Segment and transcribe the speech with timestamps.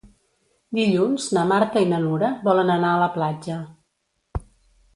[0.77, 3.61] Dilluns na Marta i na Nura volen anar a la platja.